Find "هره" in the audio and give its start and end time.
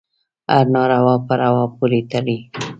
0.51-0.69